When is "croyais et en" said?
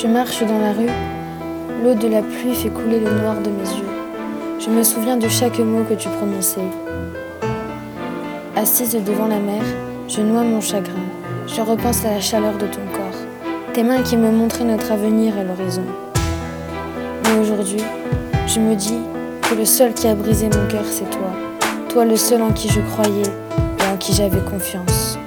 22.92-23.96